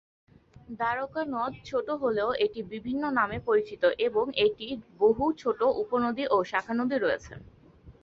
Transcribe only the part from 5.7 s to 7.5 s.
উপনদী ও শাখানদী রয়েছে।